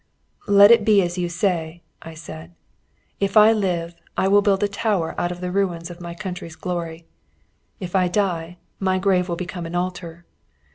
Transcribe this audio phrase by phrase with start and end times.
[0.47, 2.53] "Let it be as you say," I said....
[3.19, 6.55] "If I live I will build a tower out of the ruins of my country's
[6.55, 7.05] glory;
[7.79, 10.25] if I die, my grave will become an altar.